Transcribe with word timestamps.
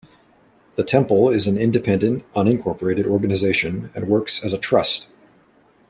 The 0.77 0.83
Temple 0.83 1.29
is 1.29 1.45
an 1.45 1.59
independent, 1.59 2.23
unincorporated 2.33 3.05
organisation, 3.05 3.91
and 3.93 4.07
works 4.07 4.43
as 4.43 4.51
a 4.51 4.57
trust. 4.57 5.07